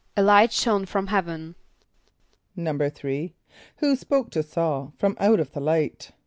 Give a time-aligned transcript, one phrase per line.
[0.17, 1.53] =A light shone from heaven.=
[2.57, 3.33] =3.=
[3.75, 6.11] Who spoke to S[a:]ul from out of the light?